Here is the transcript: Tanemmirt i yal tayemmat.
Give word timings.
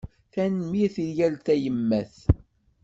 Tanemmirt 0.33 0.97
i 1.05 1.07
yal 1.17 1.35
tayemmat. 1.45 2.15